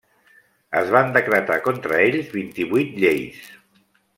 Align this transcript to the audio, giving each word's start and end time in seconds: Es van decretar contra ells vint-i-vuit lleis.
Es 0.79 0.89
van 0.95 1.13
decretar 1.17 1.59
contra 1.67 1.99
ells 2.07 2.33
vint-i-vuit 2.39 2.99
lleis. 3.05 3.45